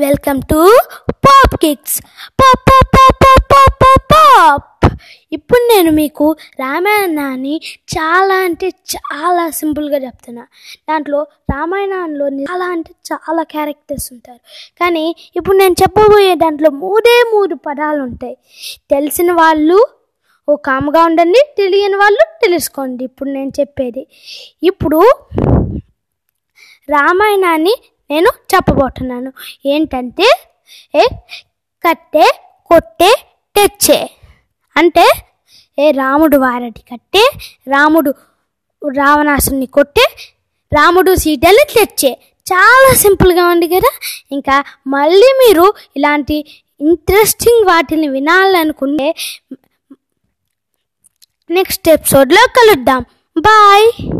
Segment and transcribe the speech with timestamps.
[0.00, 0.78] Welcome to
[1.10, 2.02] pop kicks
[2.40, 4.94] pop pop pop pop pop pop pop.
[5.32, 10.42] ఇప్పుడు నేను మీకు రామాయణాన్ని చాలా అంటే చాలా సింపుల్గా చెప్తున్నా.
[10.90, 14.40] దాంట్లో రామాయణంలో చాలా అంటే చాలా క్యారెక్టర్స్ ఉంటారు.
[14.80, 18.36] కానీ ఇప్పుడు నేను చెప్పబోయే దాంట్లో మూడే మూడు పదాలు ఉంటాయి.
[18.90, 19.86] తెలిసిన వాళ్ళు
[20.48, 23.04] ఓ కామ్గా ఉండండి తెలియని వాళ్ళు తెలుసుకోండి.
[23.04, 24.06] ఇప్పుడు నేను చెప్పేది.
[24.62, 25.00] ఇప్పుడు
[26.90, 27.76] రామాయణాన్ని
[28.10, 29.32] నేను చెప్పబోతున్నాను.
[29.66, 30.40] ఏంటంటే
[30.94, 31.06] ఏ
[31.88, 33.26] కట్టే కొట్టే
[33.56, 34.10] తెచ్చే.
[34.76, 35.08] అంటే
[35.78, 37.30] ఏ రాముడు వారటి కట్టే
[37.68, 38.14] రాముడు
[38.96, 40.06] రావణాసుని కొట్టే
[40.74, 42.18] రాముడు సీతల్ని తెచ్చే.
[42.52, 43.90] చాలా సింపుల్గా ఉంది కదా?
[44.32, 49.14] ఇంకా మళ్ళీ మీరు ఇలాంటి ఇంట్రెస్టింగ్ వాటిని వినాలనుకుంటే
[51.50, 53.04] నెక్స్ట్ ఎపిసోడ్లో కలుద్దాం.
[53.38, 54.10] బాయ్.